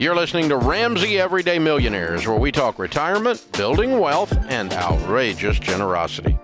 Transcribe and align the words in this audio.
You're 0.00 0.14
listening 0.14 0.48
to 0.50 0.56
Ramsey 0.56 1.18
Everyday 1.18 1.58
Millionaires, 1.58 2.24
where 2.24 2.38
we 2.38 2.52
talk 2.52 2.78
retirement, 2.78 3.44
building 3.54 3.98
wealth, 3.98 4.32
and 4.48 4.72
outrageous 4.72 5.58
generosity. 5.58 6.38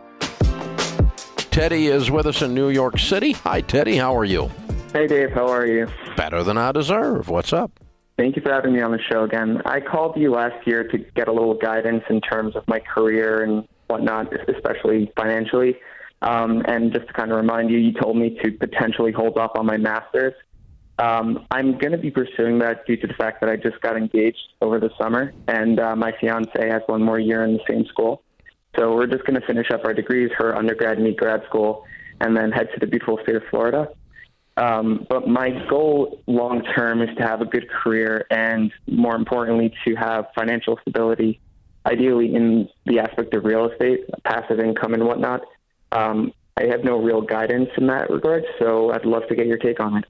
Teddy 1.37 1.87
is 1.87 2.11
with 2.11 2.27
us 2.27 2.43
in 2.43 2.53
New 2.53 2.71
York 2.71 2.98
City. 2.98 3.30
Hi, 3.30 3.61
Teddy. 3.61 3.96
How 3.96 4.17
are 4.18 4.25
you? 4.25 4.50
Hey, 4.93 5.07
Dave. 5.07 5.30
How 5.30 5.46
are 5.46 5.67
you? 5.67 5.86
Better 6.17 6.43
than 6.43 6.59
I 6.59 6.72
deserve. 6.72 7.29
What's 7.29 7.53
up? 7.53 7.71
Thank 8.18 8.35
you 8.35 8.43
for 8.43 8.50
having 8.50 8.72
me 8.72 8.80
on 8.80 8.90
the 8.90 8.98
show 9.00 9.22
again. 9.22 9.62
I 9.64 9.79
called 9.79 10.16
you 10.16 10.32
last 10.32 10.66
year 10.66 10.89
to 10.89 10.98
get 10.98 11.29
a 11.29 11.32
little 11.32 11.55
guidance 11.55 12.02
in 12.11 12.21
terms 12.23 12.57
of 12.57 12.66
my 12.66 12.80
career 12.80 13.45
and 13.45 13.68
whatnot, 13.86 14.32
especially 14.50 15.12
financially. 15.16 15.77
Um, 16.23 16.64
and 16.66 16.93
just 16.93 17.07
to 17.07 17.12
kind 17.12 17.30
of 17.30 17.36
remind 17.36 17.71
you, 17.71 17.79
you 17.79 17.93
told 17.93 18.16
me 18.16 18.36
to 18.43 18.50
potentially 18.50 19.12
hold 19.12 19.39
off 19.39 19.52
on 19.55 19.64
my 19.64 19.77
master's. 19.77 20.35
Um, 20.98 21.46
I'm 21.50 21.76
going 21.79 21.93
to 21.93 21.98
be 21.98 22.11
pursuing 22.11 22.61
that 22.61 22.86
due 22.86 22.96
to 22.96 23.07
the 23.07 23.14
fact 23.14 23.40
that 23.40 23.50
I 23.50 23.57
just 23.57 23.80
got 23.80 23.96
engaged 23.96 24.39
over 24.61 24.79
the 24.79 24.90
summer, 24.96 25.32
and 25.48 25.80
uh, 25.80 25.96
my 25.96 26.12
fiance 26.21 26.50
has 26.57 26.82
one 26.86 27.02
more 27.02 27.18
year 27.18 27.43
in 27.44 27.54
the 27.54 27.61
same 27.68 27.85
school. 27.86 28.22
So 28.76 28.94
we're 28.94 29.07
just 29.07 29.25
going 29.25 29.40
to 29.40 29.46
finish 29.46 29.71
up 29.72 29.85
our 29.85 29.94
degrees, 29.94 30.30
her 30.38 30.57
undergrad, 30.57 30.99
me 31.00 31.14
grad 31.14 31.43
school, 31.49 31.85
and 32.20 32.36
then 32.36 32.52
head 32.52 32.69
to 32.75 32.80
the 32.80 32.86
beautiful 32.86 33.19
state 33.22 33.36
of 33.36 33.42
Florida. 33.50 33.88
Um, 34.56 35.05
but 35.08 35.27
my 35.27 35.50
goal 35.69 36.22
long 36.28 36.62
term 36.62 37.02
is 37.02 37.08
to 37.16 37.22
have 37.22 37.41
a 37.41 37.44
good 37.44 37.69
career 37.69 38.24
and, 38.30 38.72
more 38.86 39.16
importantly, 39.16 39.74
to 39.84 39.94
have 39.97 40.27
financial 40.34 40.78
stability, 40.83 41.41
ideally 41.86 42.34
in 42.34 42.69
the 42.86 43.00
aspect 43.00 43.34
of 43.34 43.44
real 43.44 43.69
estate, 43.69 44.05
passive 44.24 44.61
income, 44.61 44.94
and 44.94 45.05
whatnot. 45.05 45.42
Um, 45.91 46.33
I 46.56 46.66
have 46.66 46.84
no 46.84 47.02
real 47.02 47.20
guidance 47.20 47.70
in 47.77 47.88
that 47.88 48.11
regard, 48.11 48.44
so 48.61 48.92
I'd 48.92 49.05
love 49.05 49.24
to 49.28 49.34
get 49.34 49.47
your 49.47 49.58
take 49.58 49.80
on 49.80 49.98
it. 49.98 50.05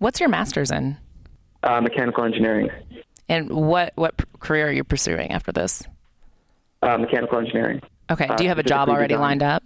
What's 0.00 0.18
your 0.18 0.30
master's 0.30 0.70
in? 0.70 0.96
Uh, 1.62 1.82
mechanical 1.82 2.24
engineering. 2.24 2.70
And 3.28 3.50
what 3.50 3.92
what 3.96 4.14
career 4.40 4.68
are 4.68 4.72
you 4.72 4.82
pursuing 4.82 5.30
after 5.30 5.52
this? 5.52 5.82
Uh, 6.82 6.96
mechanical 6.96 7.38
engineering. 7.38 7.82
Okay. 8.10 8.26
Do 8.36 8.42
you 8.42 8.48
have 8.48 8.58
a 8.58 8.62
job 8.62 8.88
already 8.88 9.08
design. 9.08 9.20
lined 9.20 9.42
up? 9.42 9.62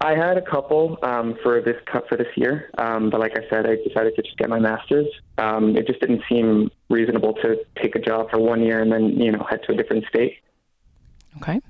I 0.00 0.14
had 0.16 0.36
a 0.36 0.42
couple 0.42 0.98
um, 1.02 1.38
for 1.42 1.62
this 1.62 1.76
for 2.08 2.18
this 2.18 2.26
year, 2.34 2.68
um, 2.78 3.10
but 3.10 3.20
like 3.20 3.38
I 3.38 3.48
said, 3.48 3.64
I 3.64 3.76
decided 3.76 4.16
to 4.16 4.22
just 4.22 4.36
get 4.36 4.50
my 4.50 4.58
master's. 4.58 5.06
Um, 5.38 5.76
it 5.76 5.86
just 5.86 6.00
didn't 6.00 6.22
seem 6.28 6.68
reasonable 6.90 7.34
to 7.34 7.64
take 7.80 7.94
a 7.94 8.00
job 8.00 8.28
for 8.30 8.38
one 8.38 8.62
year 8.62 8.82
and 8.82 8.90
then 8.92 9.10
you 9.10 9.30
know 9.30 9.46
head 9.48 9.60
to 9.68 9.72
a 9.72 9.76
different 9.76 10.04
state. 10.08 10.38
Okay. 11.40 11.60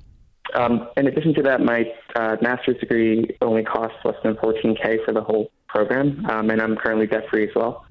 Um, 0.55 0.89
in 0.97 1.07
addition 1.07 1.35
to 1.35 1.43
that, 1.43 1.61
my 1.61 1.85
uh, 2.15 2.37
master's 2.41 2.79
degree 2.79 3.37
only 3.43 3.63
costs 3.63 3.99
less 4.05 4.17
than 4.25 4.35
14k 4.37 5.05
for 5.05 5.13
the 5.13 5.21
whole 5.21 5.51
program, 5.69 6.25
um, 6.31 6.49
and 6.49 6.63
I'm 6.63 6.77
currently 6.77 7.07
debt 7.07 7.25
free 7.31 7.47
as 7.47 7.55
well. 7.55 7.86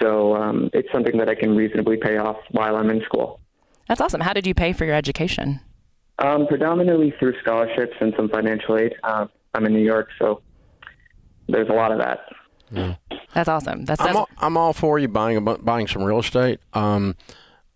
So 0.00 0.36
um, 0.36 0.70
it's 0.72 0.88
something 0.92 1.16
that 1.18 1.28
I 1.28 1.34
can 1.34 1.56
reasonably 1.56 1.96
pay 1.96 2.18
off 2.18 2.36
while 2.50 2.76
I'm 2.76 2.90
in 2.90 3.02
school. 3.02 3.40
That's 3.88 4.00
awesome. 4.00 4.20
How 4.20 4.32
did 4.32 4.46
you 4.46 4.54
pay 4.54 4.72
for 4.72 4.84
your 4.84 4.94
education? 4.94 5.60
Um, 6.18 6.46
predominantly 6.46 7.14
through 7.18 7.34
scholarships 7.40 7.94
and 8.00 8.12
some 8.16 8.28
financial 8.28 8.78
aid. 8.78 8.94
Uh, 9.04 9.26
I'm 9.54 9.64
in 9.66 9.72
New 9.72 9.84
York, 9.84 10.08
so 10.18 10.42
there's 11.48 11.68
a 11.68 11.72
lot 11.72 11.92
of 11.92 11.98
that. 11.98 12.98
That's 13.32 13.48
awesome. 13.48 13.84
That's, 13.84 14.00
I'm 14.00 14.16
all, 14.16 14.28
I'm 14.38 14.56
all 14.56 14.72
for 14.72 14.98
you 14.98 15.08
buying 15.08 15.42
buying 15.44 15.86
some 15.86 16.02
real 16.02 16.18
estate. 16.18 16.58
Um, 16.72 17.16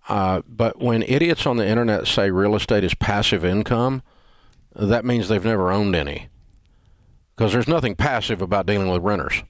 uh, 0.08 0.42
but 0.48 0.80
when 0.80 1.02
idiots 1.02 1.46
on 1.46 1.58
the 1.58 1.66
internet 1.66 2.06
say 2.06 2.30
real 2.30 2.56
estate 2.56 2.82
is 2.82 2.94
passive 2.94 3.44
income, 3.44 4.02
that 4.74 5.04
means 5.04 5.28
they've 5.28 5.44
never 5.44 5.70
owned 5.70 5.94
any. 5.94 6.28
Because 7.36 7.52
there's 7.52 7.68
nothing 7.68 7.94
passive 7.94 8.42
about 8.42 8.66
dealing 8.66 8.90
with 8.90 9.02
renters 9.02 9.42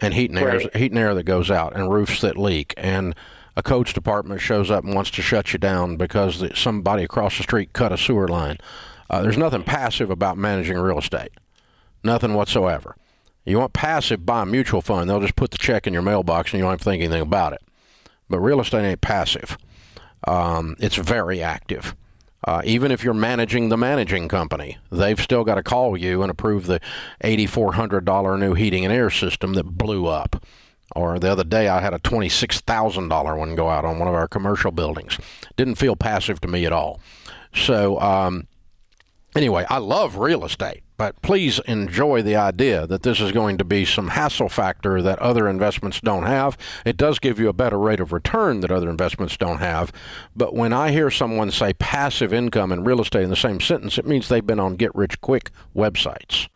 and 0.00 0.14
heat 0.14 0.30
and 0.30 0.38
air, 0.38 0.58
Right. 0.58 0.76
heat 0.76 0.92
and 0.92 0.98
air 0.98 1.14
that 1.14 1.24
goes 1.24 1.50
out, 1.50 1.74
and 1.74 1.90
roofs 1.92 2.20
that 2.20 2.36
leak, 2.36 2.74
and 2.76 3.14
a 3.56 3.62
coach 3.62 3.94
department 3.94 4.40
shows 4.40 4.70
up 4.70 4.84
and 4.84 4.94
wants 4.94 5.10
to 5.12 5.22
shut 5.22 5.52
you 5.52 5.58
down 5.58 5.96
because 5.96 6.40
the- 6.40 6.54
somebody 6.54 7.02
across 7.04 7.36
the 7.36 7.42
street 7.42 7.72
cut 7.72 7.92
a 7.92 7.96
sewer 7.96 8.28
line. 8.28 8.58
Uh, 9.08 9.22
there's 9.22 9.38
nothing 9.38 9.62
passive 9.62 10.10
about 10.10 10.36
managing 10.36 10.76
real 10.76 10.98
estate. 10.98 11.30
Nothing 12.04 12.34
whatsoever. 12.34 12.96
You 13.44 13.58
want 13.58 13.72
passive, 13.72 14.26
buy 14.26 14.42
a 14.42 14.46
mutual 14.46 14.82
fund. 14.82 15.08
They'll 15.08 15.20
just 15.20 15.36
put 15.36 15.52
the 15.52 15.58
check 15.58 15.86
in 15.86 15.92
your 15.92 16.02
mailbox 16.02 16.52
and 16.52 16.58
you 16.58 16.64
don't 16.64 16.72
have 16.72 16.80
to 16.80 16.84
think 16.84 17.02
anything 17.02 17.22
about 17.22 17.52
it. 17.52 17.62
But 18.28 18.40
real 18.40 18.60
estate 18.60 18.84
ain't 18.84 19.00
passive. 19.00 19.56
Um, 20.26 20.74
it's 20.80 20.96
very 20.96 21.40
active. 21.42 21.94
Uh, 22.46 22.62
even 22.64 22.92
if 22.92 23.02
you're 23.02 23.12
managing 23.12 23.68
the 23.70 23.76
managing 23.76 24.28
company, 24.28 24.78
they've 24.92 25.20
still 25.20 25.42
got 25.42 25.56
to 25.56 25.62
call 25.64 25.96
you 25.96 26.22
and 26.22 26.30
approve 26.30 26.66
the 26.66 26.80
$8,400 27.24 28.38
new 28.38 28.54
heating 28.54 28.84
and 28.84 28.94
air 28.94 29.10
system 29.10 29.54
that 29.54 29.64
blew 29.64 30.06
up. 30.06 30.44
Or 30.94 31.18
the 31.18 31.30
other 31.30 31.42
day, 31.42 31.66
I 31.68 31.80
had 31.80 31.92
a 31.92 31.98
$26,000 31.98 33.38
one 33.38 33.54
go 33.56 33.68
out 33.68 33.84
on 33.84 33.98
one 33.98 34.06
of 34.06 34.14
our 34.14 34.28
commercial 34.28 34.70
buildings. 34.70 35.18
Didn't 35.56 35.74
feel 35.74 35.96
passive 35.96 36.40
to 36.42 36.48
me 36.48 36.64
at 36.64 36.72
all. 36.72 37.00
So, 37.52 38.00
um, 38.00 38.46
anyway, 39.34 39.66
I 39.68 39.78
love 39.78 40.16
real 40.16 40.44
estate, 40.44 40.84
but 40.96 41.20
please 41.22 41.58
enjoy 41.66 42.22
the 42.22 42.36
idea 42.36 42.86
that 42.86 43.02
this 43.02 43.20
is 43.20 43.32
going 43.32 43.58
to 43.58 43.64
be 43.64 43.84
some 43.84 44.08
hassle 44.08 44.48
factor 44.48 45.02
that 45.02 45.18
other 45.18 45.48
investments 45.48 46.00
don't 46.00 46.24
have. 46.24 46.56
It 46.84 46.96
does 46.96 47.18
give 47.18 47.38
you 47.38 47.48
a 47.48 47.54
better 47.54 47.78
rate 47.78 48.00
of 48.00 48.12
return 48.12 48.60
that 48.60 48.70
other 48.70 48.88
investments 48.88 49.36
don't 49.36 49.58
have. 49.58 49.92
But 50.34 50.54
when 50.54 50.72
I 50.72 50.92
hear 50.92 51.10
someone 51.10 51.50
say 51.50 51.74
passive 51.74 52.32
income 52.32 52.72
and 52.72 52.86
real 52.86 53.00
estate 53.00 53.24
in 53.24 53.30
the 53.30 53.36
same 53.36 53.60
sentence, 53.60 53.98
it 53.98 54.06
means 54.06 54.28
they've 54.28 54.46
been 54.46 54.60
on 54.60 54.76
get 54.76 54.94
rich 54.94 55.20
quick 55.20 55.50
websites. 55.74 56.48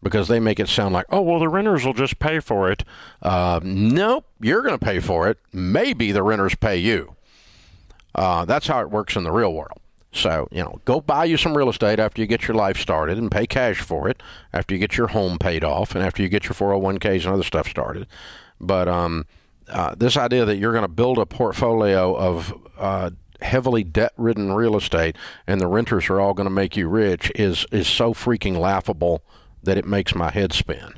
Because 0.00 0.28
they 0.28 0.38
make 0.38 0.60
it 0.60 0.68
sound 0.68 0.94
like, 0.94 1.06
oh, 1.10 1.20
well, 1.20 1.40
the 1.40 1.48
renters 1.48 1.84
will 1.84 1.92
just 1.92 2.20
pay 2.20 2.38
for 2.38 2.70
it. 2.70 2.84
Uh, 3.20 3.58
nope, 3.64 4.26
you're 4.40 4.62
going 4.62 4.78
to 4.78 4.84
pay 4.84 5.00
for 5.00 5.28
it. 5.28 5.38
Maybe 5.52 6.12
the 6.12 6.22
renters 6.22 6.54
pay 6.54 6.76
you. 6.76 7.16
Uh, 8.14 8.44
that's 8.44 8.68
how 8.68 8.80
it 8.80 8.90
works 8.90 9.16
in 9.16 9.24
the 9.24 9.32
real 9.32 9.52
world. 9.52 9.80
So, 10.12 10.48
you 10.50 10.62
know, 10.62 10.80
go 10.84 11.00
buy 11.00 11.26
you 11.26 11.36
some 11.36 11.56
real 11.56 11.68
estate 11.68 11.98
after 11.98 12.20
you 12.20 12.26
get 12.26 12.48
your 12.48 12.54
life 12.56 12.78
started 12.78 13.18
and 13.18 13.30
pay 13.30 13.46
cash 13.46 13.80
for 13.80 14.08
it 14.08 14.22
after 14.52 14.74
you 14.74 14.80
get 14.80 14.96
your 14.96 15.08
home 15.08 15.38
paid 15.38 15.62
off 15.62 15.94
and 15.94 16.02
after 16.02 16.22
you 16.22 16.28
get 16.28 16.44
your 16.44 16.54
401ks 16.54 17.24
and 17.24 17.34
other 17.34 17.42
stuff 17.42 17.68
started. 17.68 18.06
But 18.58 18.88
um, 18.88 19.26
uh, 19.68 19.94
this 19.94 20.16
idea 20.16 20.44
that 20.46 20.56
you're 20.56 20.72
going 20.72 20.82
to 20.82 20.88
build 20.88 21.18
a 21.18 21.26
portfolio 21.26 22.16
of 22.16 22.54
uh, 22.78 23.10
heavily 23.42 23.84
debt 23.84 24.12
ridden 24.16 24.52
real 24.52 24.76
estate 24.76 25.14
and 25.46 25.60
the 25.60 25.66
renters 25.66 26.08
are 26.08 26.20
all 26.20 26.34
going 26.34 26.48
to 26.48 26.50
make 26.50 26.76
you 26.76 26.88
rich 26.88 27.30
is, 27.34 27.66
is 27.70 27.86
so 27.86 28.14
freaking 28.14 28.56
laughable 28.56 29.22
that 29.62 29.76
it 29.76 29.84
makes 29.84 30.14
my 30.14 30.30
head 30.30 30.52
spin. 30.54 30.94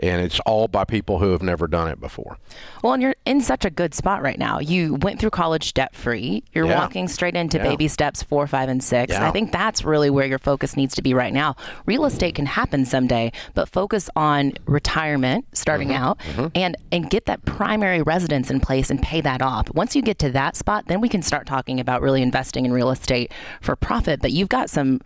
And 0.00 0.22
it's 0.22 0.38
all 0.40 0.68
by 0.68 0.84
people 0.84 1.18
who 1.18 1.32
have 1.32 1.42
never 1.42 1.66
done 1.66 1.88
it 1.88 2.00
before. 2.00 2.38
well, 2.82 2.92
and 2.92 3.02
you're 3.02 3.16
in 3.26 3.40
such 3.40 3.64
a 3.64 3.70
good 3.70 3.94
spot 3.94 4.22
right 4.22 4.38
now. 4.38 4.58
You 4.60 4.94
went 5.02 5.18
through 5.20 5.30
college 5.30 5.74
debt 5.74 5.94
free. 5.94 6.44
You're 6.52 6.66
Yeah. 6.66 6.78
walking 6.78 7.08
straight 7.08 7.34
into 7.34 7.58
Yeah. 7.58 7.64
baby 7.64 7.88
steps 7.88 8.22
four, 8.22 8.46
five, 8.46 8.68
and 8.68 8.82
six. 8.82 9.12
Yeah. 9.12 9.26
I 9.26 9.32
think 9.32 9.50
that's 9.52 9.84
really 9.84 10.10
where 10.10 10.26
your 10.26 10.38
focus 10.38 10.76
needs 10.76 10.94
to 10.94 11.02
be 11.02 11.12
right 11.14 11.32
now. 11.32 11.56
Real 11.86 12.04
estate 12.04 12.34
can 12.36 12.46
happen 12.46 12.84
someday, 12.84 13.32
but 13.54 13.68
focus 13.68 14.08
on 14.16 14.52
retirement 14.66 15.44
starting 15.52 15.88
Mm-hmm. 15.88 16.40
out 16.40 16.50
and 16.54 16.76
and 16.92 17.10
get 17.10 17.26
that 17.26 17.44
primary 17.44 18.02
residence 18.02 18.50
in 18.50 18.60
place 18.60 18.90
and 18.90 19.02
pay 19.02 19.20
that 19.20 19.42
off. 19.42 19.68
Once 19.74 19.96
you 19.96 20.02
get 20.02 20.18
to 20.20 20.30
that 20.30 20.56
spot, 20.56 20.84
then 20.86 21.00
we 21.00 21.08
can 21.08 21.22
start 21.22 21.46
talking 21.46 21.80
about 21.80 22.00
really 22.02 22.22
investing 22.22 22.64
in 22.64 22.72
real 22.72 22.90
estate 22.90 23.32
for 23.60 23.74
profit. 23.76 24.20
But 24.22 24.32
you've 24.32 24.48
got 24.48 24.70
some 24.70 25.00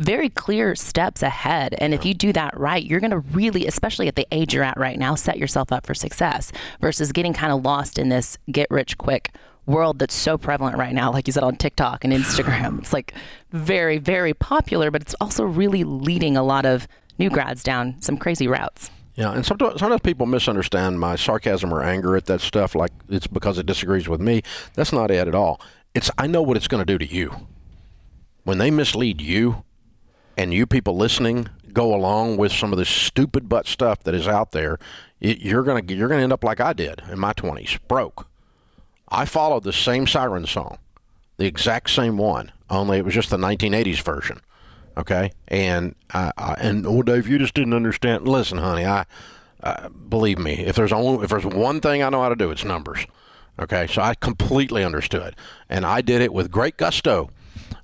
very 0.00 0.30
clear 0.30 0.74
steps 0.74 1.22
ahead. 1.22 1.74
And 1.78 1.92
if 1.92 2.04
you 2.04 2.14
do 2.14 2.32
that 2.32 2.58
right, 2.58 2.82
you're 2.82 3.00
going 3.00 3.10
to 3.10 3.18
really, 3.18 3.66
especially 3.66 4.08
at 4.08 4.16
the 4.16 4.26
age 4.32 4.54
you're 4.54 4.64
at 4.64 4.78
right 4.78 4.98
now, 4.98 5.14
set 5.14 5.38
yourself 5.38 5.70
up 5.70 5.86
for 5.86 5.94
success 5.94 6.50
versus 6.80 7.12
getting 7.12 7.34
kind 7.34 7.52
of 7.52 7.62
lost 7.64 7.98
in 7.98 8.08
this 8.08 8.38
get 8.50 8.66
rich 8.70 8.96
quick 8.96 9.34
world 9.66 9.98
that's 9.98 10.14
so 10.14 10.38
prevalent 10.38 10.78
right 10.78 10.94
now, 10.94 11.12
like 11.12 11.26
you 11.26 11.32
said 11.32 11.42
on 11.42 11.54
TikTok 11.54 12.02
and 12.02 12.12
Instagram. 12.12 12.78
it's 12.78 12.92
like 12.94 13.12
very, 13.50 13.98
very 13.98 14.32
popular, 14.32 14.90
but 14.90 15.02
it's 15.02 15.14
also 15.20 15.44
really 15.44 15.84
leading 15.84 16.36
a 16.36 16.42
lot 16.42 16.64
of 16.64 16.88
new 17.18 17.28
grads 17.28 17.62
down 17.62 18.00
some 18.00 18.16
crazy 18.16 18.48
routes. 18.48 18.90
Yeah, 19.16 19.32
and 19.32 19.44
sometimes, 19.44 19.80
sometimes 19.80 20.00
people 20.00 20.24
misunderstand 20.24 20.98
my 20.98 21.14
sarcasm 21.14 21.74
or 21.74 21.82
anger 21.82 22.16
at 22.16 22.24
that 22.26 22.40
stuff, 22.40 22.74
like 22.74 22.92
it's 23.10 23.26
because 23.26 23.58
it 23.58 23.66
disagrees 23.66 24.08
with 24.08 24.20
me. 24.20 24.42
That's 24.74 24.94
not 24.94 25.10
it 25.10 25.28
at 25.28 25.34
all. 25.34 25.60
It's 25.94 26.10
I 26.16 26.26
know 26.26 26.40
what 26.40 26.56
it's 26.56 26.68
going 26.68 26.80
to 26.80 26.90
do 26.90 26.96
to 26.96 27.06
you. 27.06 27.48
When 28.44 28.56
they 28.56 28.70
mislead 28.70 29.20
you, 29.20 29.64
and 30.36 30.52
you 30.52 30.66
people 30.66 30.96
listening 30.96 31.48
go 31.72 31.94
along 31.94 32.36
with 32.36 32.52
some 32.52 32.72
of 32.72 32.78
this 32.78 32.88
stupid 32.88 33.48
butt 33.48 33.66
stuff 33.66 34.02
that 34.04 34.14
is 34.14 34.26
out 34.26 34.52
there, 34.52 34.78
it, 35.20 35.38
you're 35.40 35.62
gonna 35.62 35.82
you're 35.92 36.08
gonna 36.08 36.22
end 36.22 36.32
up 36.32 36.44
like 36.44 36.60
I 36.60 36.72
did 36.72 37.02
in 37.10 37.18
my 37.18 37.32
twenties, 37.32 37.78
broke. 37.88 38.26
I 39.08 39.24
followed 39.24 39.64
the 39.64 39.72
same 39.72 40.06
siren 40.06 40.46
song, 40.46 40.78
the 41.36 41.46
exact 41.46 41.90
same 41.90 42.16
one, 42.16 42.52
only 42.70 42.98
it 42.98 43.04
was 43.04 43.14
just 43.14 43.30
the 43.30 43.36
1980s 43.36 44.00
version. 44.02 44.40
Okay, 44.96 45.32
and 45.48 45.94
I, 46.12 46.32
I 46.36 46.54
and 46.54 46.86
oh, 46.86 47.02
Dave, 47.02 47.28
you 47.28 47.38
just 47.38 47.54
didn't 47.54 47.74
understand. 47.74 48.26
Listen, 48.26 48.58
honey, 48.58 48.84
I 48.84 49.06
uh, 49.62 49.88
believe 49.88 50.38
me. 50.38 50.54
If 50.54 50.76
there's 50.76 50.92
only 50.92 51.24
if 51.24 51.30
there's 51.30 51.46
one 51.46 51.80
thing 51.80 52.02
I 52.02 52.08
know 52.10 52.22
how 52.22 52.28
to 52.28 52.36
do, 52.36 52.50
it's 52.50 52.64
numbers. 52.64 53.06
Okay, 53.58 53.86
so 53.86 54.02
I 54.02 54.14
completely 54.14 54.84
understood, 54.84 55.36
and 55.68 55.84
I 55.84 56.00
did 56.00 56.22
it 56.22 56.32
with 56.32 56.50
great 56.50 56.76
gusto. 56.76 57.30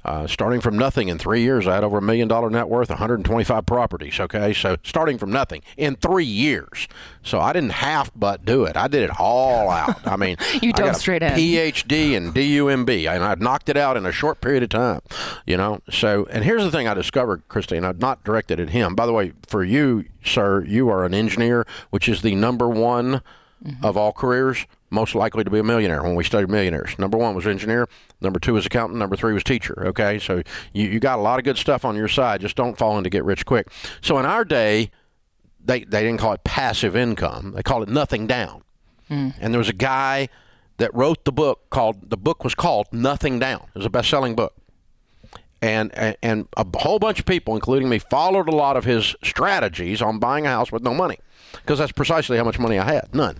Uh, 0.06 0.24
starting 0.24 0.60
from 0.60 0.78
nothing 0.78 1.08
in 1.08 1.18
three 1.18 1.42
years, 1.42 1.66
I 1.66 1.74
had 1.74 1.82
over 1.82 1.98
a 1.98 2.02
million 2.02 2.28
dollar 2.28 2.48
net 2.48 2.68
worth, 2.68 2.90
125 2.90 3.66
properties. 3.66 4.20
Okay, 4.20 4.52
so 4.52 4.76
starting 4.84 5.18
from 5.18 5.32
nothing 5.32 5.62
in 5.76 5.96
three 5.96 6.24
years. 6.24 6.86
So 7.24 7.40
I 7.40 7.52
didn't 7.52 7.70
half 7.70 8.12
but 8.14 8.44
do 8.44 8.66
it. 8.66 8.76
I 8.76 8.86
did 8.86 9.02
it 9.02 9.10
all 9.18 9.68
out. 9.68 10.06
I 10.06 10.14
mean, 10.14 10.36
you 10.62 10.72
dove 10.72 10.94
straight 10.94 11.24
in. 11.24 11.32
PhD 11.32 12.16
and 12.16 12.32
DUMB, 12.32 13.08
and 13.08 13.24
I 13.24 13.34
knocked 13.34 13.68
it 13.68 13.76
out 13.76 13.96
in 13.96 14.06
a 14.06 14.12
short 14.12 14.40
period 14.40 14.62
of 14.62 14.68
time. 14.68 15.00
You 15.44 15.56
know, 15.56 15.80
so 15.90 16.28
and 16.30 16.44
here's 16.44 16.62
the 16.62 16.70
thing 16.70 16.86
I 16.86 16.94
discovered, 16.94 17.42
Christine. 17.48 17.84
I'm 17.84 17.98
not 17.98 18.22
directed 18.22 18.60
at 18.60 18.70
him. 18.70 18.94
By 18.94 19.06
the 19.06 19.12
way, 19.12 19.32
for 19.48 19.64
you, 19.64 20.04
sir, 20.24 20.62
you 20.62 20.88
are 20.88 21.04
an 21.04 21.14
engineer, 21.14 21.66
which 21.90 22.08
is 22.08 22.22
the 22.22 22.36
number 22.36 22.68
one 22.68 23.22
mm-hmm. 23.60 23.84
of 23.84 23.96
all 23.96 24.12
careers 24.12 24.66
most 24.90 25.14
likely 25.14 25.44
to 25.44 25.50
be 25.50 25.58
a 25.58 25.64
millionaire 25.64 26.02
when 26.02 26.14
we 26.14 26.24
studied 26.24 26.48
millionaires. 26.48 26.98
Number 26.98 27.18
one 27.18 27.34
was 27.34 27.46
engineer. 27.46 27.88
Number 28.20 28.38
two 28.38 28.54
was 28.54 28.66
accountant. 28.66 28.98
Number 28.98 29.16
three 29.16 29.32
was 29.32 29.42
teacher. 29.42 29.86
Okay, 29.88 30.18
so 30.18 30.42
you, 30.72 30.88
you 30.88 31.00
got 31.00 31.18
a 31.18 31.22
lot 31.22 31.38
of 31.38 31.44
good 31.44 31.58
stuff 31.58 31.84
on 31.84 31.96
your 31.96 32.08
side. 32.08 32.40
Just 32.40 32.56
don't 32.56 32.78
fall 32.78 32.96
into 32.96 33.10
get 33.10 33.24
rich 33.24 33.44
quick. 33.44 33.68
So 34.00 34.18
in 34.18 34.26
our 34.26 34.44
day, 34.44 34.90
they, 35.64 35.84
they 35.84 36.02
didn't 36.02 36.18
call 36.18 36.32
it 36.32 36.44
passive 36.44 36.96
income. 36.96 37.52
They 37.56 37.62
called 37.62 37.82
it 37.82 37.88
nothing 37.88 38.26
down. 38.26 38.62
Mm. 39.10 39.34
And 39.40 39.52
there 39.52 39.58
was 39.58 39.68
a 39.68 39.74
guy 39.74 40.28
that 40.78 40.94
wrote 40.94 41.24
the 41.24 41.32
book 41.32 41.70
called, 41.70 42.10
the 42.10 42.16
book 42.16 42.44
was 42.44 42.54
called 42.54 42.86
Nothing 42.92 43.38
Down. 43.38 43.66
It 43.74 43.78
was 43.78 43.86
a 43.86 43.90
best 43.90 44.10
selling 44.10 44.34
book. 44.34 44.54
And, 45.62 46.16
and, 46.22 46.48
a 46.56 46.66
whole 46.78 46.98
bunch 46.98 47.18
of 47.18 47.24
people, 47.24 47.54
including 47.54 47.88
me, 47.88 47.98
followed 47.98 48.46
a 48.48 48.54
lot 48.54 48.76
of 48.76 48.84
his 48.84 49.16
strategies 49.24 50.02
on 50.02 50.18
buying 50.18 50.46
a 50.46 50.50
house 50.50 50.70
with 50.70 50.82
no 50.82 50.92
money 50.92 51.18
because 51.52 51.78
that's 51.78 51.92
precisely 51.92 52.36
how 52.36 52.44
much 52.44 52.58
money 52.58 52.78
I 52.78 52.84
had 52.92 53.14
none. 53.14 53.38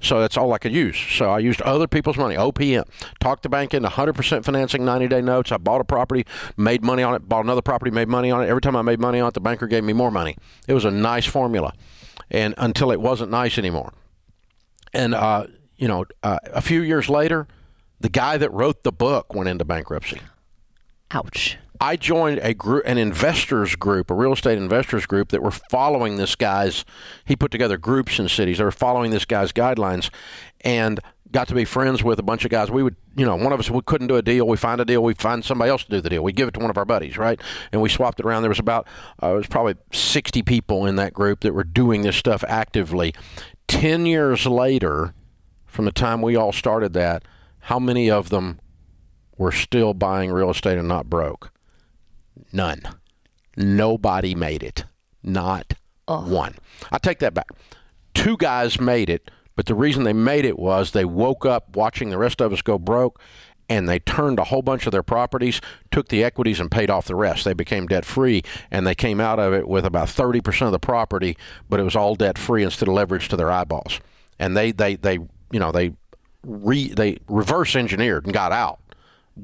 So 0.00 0.20
that's 0.20 0.36
all 0.36 0.52
I 0.52 0.58
could 0.58 0.72
use. 0.72 0.96
So 0.96 1.30
I 1.30 1.38
used 1.38 1.60
other 1.62 1.86
people's 1.86 2.16
money, 2.16 2.34
OPM. 2.36 2.84
Talked 3.20 3.42
the 3.42 3.48
bank 3.48 3.74
into 3.74 3.88
100% 3.88 4.44
financing 4.44 4.84
90 4.84 5.08
day 5.08 5.20
notes. 5.20 5.52
I 5.52 5.58
bought 5.58 5.80
a 5.80 5.84
property, 5.84 6.26
made 6.56 6.82
money 6.82 7.02
on 7.02 7.14
it, 7.14 7.28
bought 7.28 7.44
another 7.44 7.62
property, 7.62 7.90
made 7.90 8.08
money 8.08 8.30
on 8.30 8.42
it. 8.42 8.48
Every 8.48 8.60
time 8.60 8.76
I 8.76 8.82
made 8.82 9.00
money 9.00 9.20
on 9.20 9.28
it, 9.28 9.34
the 9.34 9.40
banker 9.40 9.66
gave 9.66 9.84
me 9.84 9.92
more 9.92 10.10
money. 10.10 10.36
It 10.66 10.74
was 10.74 10.84
a 10.84 10.90
nice 10.90 11.26
formula. 11.26 11.74
And 12.30 12.54
until 12.58 12.90
it 12.90 13.00
wasn't 13.00 13.30
nice 13.30 13.58
anymore. 13.58 13.92
And, 14.92 15.14
uh, 15.14 15.46
you 15.76 15.88
know, 15.88 16.04
uh, 16.22 16.38
a 16.52 16.60
few 16.60 16.82
years 16.82 17.08
later, 17.08 17.46
the 18.00 18.08
guy 18.08 18.36
that 18.36 18.52
wrote 18.52 18.82
the 18.82 18.92
book 18.92 19.34
went 19.34 19.48
into 19.48 19.64
bankruptcy. 19.64 20.20
Ouch. 21.10 21.58
I 21.80 21.96
joined 21.96 22.40
a 22.42 22.54
group, 22.54 22.82
an 22.86 22.98
investors 22.98 23.76
group, 23.76 24.10
a 24.10 24.14
real 24.14 24.32
estate 24.32 24.58
investors 24.58 25.06
group 25.06 25.28
that 25.28 25.42
were 25.42 25.52
following 25.52 26.16
this 26.16 26.34
guy's. 26.34 26.84
He 27.24 27.36
put 27.36 27.52
together 27.52 27.78
groups 27.78 28.18
in 28.18 28.28
cities. 28.28 28.58
They 28.58 28.64
were 28.64 28.72
following 28.72 29.12
this 29.12 29.24
guy's 29.24 29.52
guidelines, 29.52 30.10
and 30.62 30.98
got 31.30 31.46
to 31.46 31.54
be 31.54 31.64
friends 31.64 32.02
with 32.02 32.18
a 32.18 32.22
bunch 32.22 32.44
of 32.44 32.50
guys. 32.50 32.70
We 32.70 32.82
would, 32.82 32.96
you 33.14 33.24
know, 33.24 33.36
one 33.36 33.52
of 33.52 33.60
us 33.60 33.70
we 33.70 33.80
couldn't 33.82 34.08
do 34.08 34.16
a 34.16 34.22
deal. 34.22 34.48
We 34.48 34.56
find 34.56 34.80
a 34.80 34.84
deal. 34.84 35.02
We 35.04 35.14
find 35.14 35.44
somebody 35.44 35.70
else 35.70 35.84
to 35.84 35.90
do 35.90 36.00
the 36.00 36.10
deal. 36.10 36.24
We 36.24 36.32
give 36.32 36.48
it 36.48 36.54
to 36.54 36.60
one 36.60 36.70
of 36.70 36.76
our 36.76 36.84
buddies, 36.84 37.16
right? 37.16 37.40
And 37.70 37.80
we 37.80 37.88
swapped 37.88 38.18
it 38.18 38.26
around. 38.26 38.42
There 38.42 38.48
was 38.48 38.58
about, 38.58 38.88
uh, 39.22 39.34
it 39.34 39.36
was 39.36 39.46
probably 39.46 39.76
sixty 39.92 40.42
people 40.42 40.84
in 40.84 40.96
that 40.96 41.12
group 41.12 41.40
that 41.40 41.54
were 41.54 41.64
doing 41.64 42.02
this 42.02 42.16
stuff 42.16 42.42
actively. 42.48 43.14
Ten 43.68 44.04
years 44.04 44.46
later, 44.46 45.14
from 45.66 45.84
the 45.84 45.92
time 45.92 46.22
we 46.22 46.34
all 46.34 46.52
started 46.52 46.92
that, 46.94 47.22
how 47.60 47.78
many 47.78 48.10
of 48.10 48.30
them 48.30 48.58
were 49.38 49.52
still 49.52 49.94
buying 49.94 50.30
real 50.30 50.50
estate 50.50 50.78
and 50.78 50.88
not 50.88 51.08
broke? 51.08 51.52
None. 52.52 52.82
Nobody 53.56 54.34
made 54.34 54.62
it. 54.62 54.84
Not 55.22 55.74
one. 56.06 56.54
I 56.90 56.98
take 56.98 57.18
that 57.20 57.34
back. 57.34 57.48
Two 58.14 58.36
guys 58.36 58.80
made 58.80 59.10
it, 59.10 59.30
but 59.56 59.66
the 59.66 59.74
reason 59.74 60.04
they 60.04 60.12
made 60.12 60.44
it 60.44 60.58
was 60.58 60.90
they 60.90 61.04
woke 61.04 61.44
up 61.44 61.76
watching 61.76 62.10
the 62.10 62.18
rest 62.18 62.40
of 62.40 62.52
us 62.52 62.62
go 62.62 62.78
broke 62.78 63.20
and 63.68 63.88
they 63.88 63.98
turned 63.98 64.38
a 64.38 64.44
whole 64.44 64.62
bunch 64.62 64.86
of 64.86 64.92
their 64.92 65.02
properties, 65.02 65.60
took 65.90 66.08
the 66.08 66.24
equities, 66.24 66.58
and 66.58 66.70
paid 66.70 66.88
off 66.88 67.06
the 67.06 67.14
rest. 67.14 67.44
They 67.44 67.52
became 67.52 67.86
debt 67.86 68.06
free, 68.06 68.42
and 68.70 68.86
they 68.86 68.94
came 68.94 69.20
out 69.20 69.38
of 69.38 69.52
it 69.52 69.68
with 69.68 69.84
about 69.84 70.08
30% 70.08 70.62
of 70.62 70.72
the 70.72 70.78
property, 70.78 71.36
but 71.68 71.78
it 71.78 71.82
was 71.82 71.94
all 71.94 72.14
debt 72.14 72.38
free 72.38 72.64
instead 72.64 72.88
of 72.88 72.94
leverage 72.94 73.28
to 73.28 73.36
their 73.36 73.50
eyeballs. 73.50 74.00
And 74.38 74.56
they, 74.56 74.72
they, 74.72 74.96
they 74.96 75.18
you 75.50 75.60
know, 75.60 75.70
they, 75.70 75.92
re, 76.44 76.88
they 76.88 77.18
reverse 77.28 77.76
engineered 77.76 78.24
and 78.24 78.32
got 78.32 78.52
out 78.52 78.80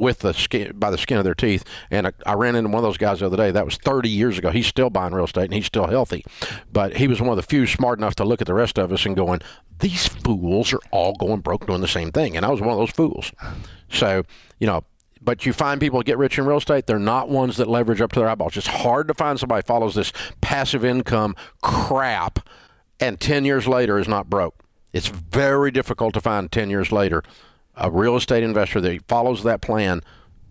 with 0.00 0.20
the 0.20 0.32
skin 0.32 0.72
by 0.76 0.90
the 0.90 0.98
skin 0.98 1.18
of 1.18 1.24
their 1.24 1.34
teeth. 1.34 1.64
And 1.90 2.06
I, 2.06 2.12
I, 2.26 2.34
ran 2.34 2.56
into 2.56 2.70
one 2.70 2.78
of 2.78 2.82
those 2.82 2.96
guys 2.96 3.20
the 3.20 3.26
other 3.26 3.36
day. 3.36 3.50
That 3.50 3.64
was 3.64 3.76
30 3.76 4.08
years 4.08 4.38
ago. 4.38 4.50
He's 4.50 4.66
still 4.66 4.90
buying 4.90 5.14
real 5.14 5.24
estate 5.24 5.44
and 5.44 5.54
he's 5.54 5.66
still 5.66 5.86
healthy, 5.86 6.24
but 6.72 6.96
he 6.96 7.08
was 7.08 7.20
one 7.20 7.30
of 7.30 7.36
the 7.36 7.42
few 7.42 7.66
smart 7.66 7.98
enough 7.98 8.14
to 8.16 8.24
look 8.24 8.40
at 8.40 8.46
the 8.46 8.54
rest 8.54 8.78
of 8.78 8.92
us 8.92 9.06
and 9.06 9.16
going, 9.16 9.40
"These 9.78 10.06
fools 10.06 10.72
are 10.72 10.80
all 10.90 11.14
going 11.14 11.40
broke 11.40 11.66
doing 11.66 11.80
the 11.80 11.88
same 11.88 12.10
thing." 12.10 12.36
And 12.36 12.44
I 12.44 12.50
was 12.50 12.60
one 12.60 12.70
of 12.70 12.78
those 12.78 12.90
fools. 12.90 13.32
So 13.88 14.24
you 14.58 14.66
know. 14.66 14.84
But 15.22 15.46
you 15.46 15.54
find 15.54 15.80
people 15.80 16.02
get 16.02 16.18
rich 16.18 16.38
in 16.38 16.44
real 16.44 16.58
estate, 16.58 16.86
they're 16.86 16.98
not 16.98 17.30
ones 17.30 17.56
that 17.56 17.66
leverage 17.66 18.02
up 18.02 18.12
to 18.12 18.20
their 18.20 18.28
eyeballs. 18.28 18.58
It's 18.58 18.66
hard 18.66 19.08
to 19.08 19.14
find 19.14 19.40
somebody 19.40 19.62
follows 19.62 19.94
this 19.94 20.12
passive 20.42 20.84
income 20.84 21.34
crap 21.62 22.46
and 23.00 23.20
10 23.20 23.44
years 23.44 23.66
later 23.66 23.98
is 23.98 24.08
not 24.08 24.30
broke. 24.30 24.62
It's 24.92 25.08
very 25.08 25.70
difficult 25.70 26.14
to 26.14 26.20
find 26.20 26.50
10 26.50 26.70
years 26.70 26.92
later 26.92 27.22
a 27.76 27.90
real 27.90 28.16
estate 28.16 28.42
investor 28.42 28.80
that 28.80 29.06
follows 29.08 29.42
that 29.42 29.60
plan, 29.60 30.00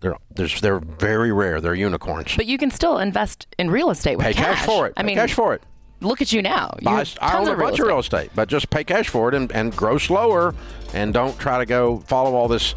they're 0.00 0.16
they're 0.60 0.80
very 0.80 1.32
rare. 1.32 1.60
They're 1.60 1.74
unicorns. 1.74 2.36
But 2.36 2.46
you 2.46 2.58
can 2.58 2.70
still 2.70 2.98
invest 2.98 3.46
in 3.58 3.70
real 3.70 3.90
estate 3.90 4.16
with 4.16 4.26
pay 4.26 4.34
cash, 4.34 4.56
cash 4.56 4.66
for 4.66 4.86
it. 4.86 4.92
I 4.96 5.02
pay 5.02 5.06
mean, 5.06 5.16
cash 5.16 5.32
for 5.32 5.54
it. 5.54 5.62
Look 6.00 6.20
at 6.20 6.32
you 6.32 6.42
now. 6.42 6.76
You 6.82 6.90
I, 6.90 7.06
I 7.20 7.38
own 7.38 7.48
a 7.48 7.56
bunch 7.56 7.78
of 7.78 7.86
real 7.86 8.00
estate, 8.00 8.30
but 8.34 8.48
just 8.48 8.68
pay 8.68 8.84
cash 8.84 9.08
for 9.08 9.30
it 9.30 9.34
and, 9.34 9.50
and 9.52 9.74
grow 9.74 9.96
slower, 9.96 10.54
and 10.92 11.14
don't 11.14 11.38
try 11.38 11.58
to 11.58 11.64
go 11.64 12.00
follow 12.00 12.34
all 12.34 12.48
this 12.48 12.74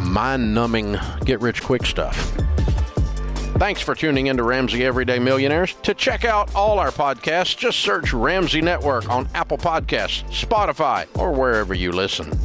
mind-numbing 0.00 0.96
get-rich-quick 1.24 1.86
stuff. 1.86 2.16
Thanks 3.56 3.80
for 3.80 3.94
tuning 3.94 4.26
in 4.26 4.36
to 4.36 4.42
Ramsey 4.42 4.84
Everyday 4.84 5.18
Millionaires. 5.18 5.74
To 5.84 5.94
check 5.94 6.24
out 6.24 6.54
all 6.54 6.78
our 6.78 6.90
podcasts, 6.90 7.56
just 7.56 7.78
search 7.78 8.12
Ramsey 8.12 8.60
Network 8.60 9.08
on 9.08 9.28
Apple 9.34 9.58
Podcasts, 9.58 10.22
Spotify, 10.30 11.06
or 11.18 11.32
wherever 11.32 11.72
you 11.72 11.92
listen. 11.92 12.38